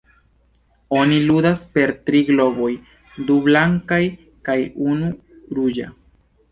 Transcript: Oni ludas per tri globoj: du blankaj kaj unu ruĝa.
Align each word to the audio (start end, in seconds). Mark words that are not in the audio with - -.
Oni 0.99 1.19
ludas 1.31 1.61
per 1.75 1.93
tri 2.09 2.23
globoj: 2.31 2.71
du 3.29 3.39
blankaj 3.51 4.01
kaj 4.51 4.61
unu 4.93 5.17
ruĝa. 5.59 5.97